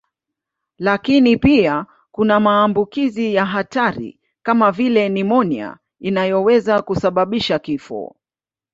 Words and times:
Lakini 0.77 1.37
pia 1.37 1.85
kuna 2.11 2.39
maambukizi 2.39 3.33
ya 3.33 3.45
hatari 3.45 4.19
kama 4.43 4.71
vile 4.71 5.09
nimonia 5.09 5.77
inayoweza 5.99 6.81
kusababisha 6.81 7.59
kifo. 7.59 8.15